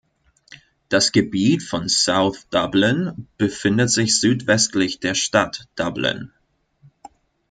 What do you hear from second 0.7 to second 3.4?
Das Gebiet von South Dublin